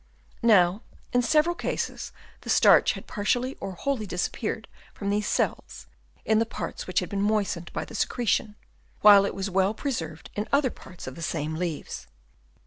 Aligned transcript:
Now 0.41 0.81
in 1.13 1.21
several 1.21 1.53
cases 1.53 2.11
the 2.41 2.49
starch 2.49 2.93
had 2.93 3.05
partially 3.05 3.55
or 3.59 3.73
wholly 3.73 4.07
disappeared 4.07 4.67
from 4.95 5.11
these 5.11 5.27
cells, 5.27 5.85
in 6.25 6.39
the 6.39 6.45
parts 6.47 6.87
which 6.87 7.01
had 7.01 7.09
been 7.09 7.21
moistened 7.21 7.71
by 7.71 7.85
the 7.85 7.93
secretion; 7.93 8.55
while 9.01 9.25
it 9.25 9.35
was 9.35 9.45
still 9.45 9.53
well 9.53 9.73
pre 9.75 9.91
served 9.91 10.31
in 10.33 10.45
the 10.45 10.55
other 10.55 10.71
parts 10.71 11.05
of 11.05 11.13
the 11.13 11.21
same 11.21 11.53
leaves. 11.53 12.07